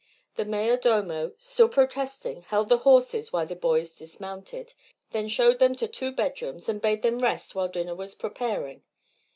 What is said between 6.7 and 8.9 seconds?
bade them rest while dinner was preparing.